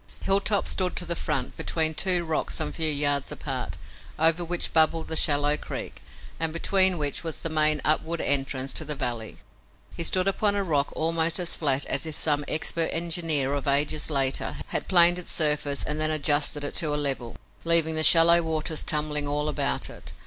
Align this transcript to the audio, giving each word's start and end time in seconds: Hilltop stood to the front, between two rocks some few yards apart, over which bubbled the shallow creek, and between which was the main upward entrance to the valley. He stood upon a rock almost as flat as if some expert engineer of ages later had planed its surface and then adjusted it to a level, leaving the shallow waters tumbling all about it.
Hilltop 0.23 0.67
stood 0.67 0.95
to 0.95 1.05
the 1.05 1.15
front, 1.15 1.55
between 1.55 1.93
two 1.93 2.25
rocks 2.25 2.55
some 2.55 2.71
few 2.71 2.89
yards 2.89 3.31
apart, 3.31 3.77
over 4.17 4.43
which 4.43 4.73
bubbled 4.73 5.09
the 5.09 5.15
shallow 5.15 5.55
creek, 5.57 6.01
and 6.39 6.51
between 6.51 6.97
which 6.97 7.23
was 7.23 7.37
the 7.37 7.49
main 7.49 7.83
upward 7.85 8.19
entrance 8.19 8.73
to 8.73 8.83
the 8.83 8.95
valley. 8.95 9.37
He 9.95 10.01
stood 10.03 10.27
upon 10.27 10.55
a 10.55 10.63
rock 10.63 10.91
almost 10.95 11.37
as 11.39 11.55
flat 11.55 11.85
as 11.85 12.07
if 12.07 12.15
some 12.15 12.43
expert 12.47 12.89
engineer 12.91 13.53
of 13.53 13.67
ages 13.67 14.09
later 14.09 14.55
had 14.69 14.87
planed 14.87 15.19
its 15.19 15.31
surface 15.31 15.83
and 15.83 16.01
then 16.01 16.09
adjusted 16.09 16.63
it 16.63 16.73
to 16.81 16.95
a 16.95 16.95
level, 16.97 17.35
leaving 17.63 17.93
the 17.93 18.03
shallow 18.03 18.41
waters 18.41 18.83
tumbling 18.83 19.27
all 19.27 19.47
about 19.47 19.87
it. 19.87 20.13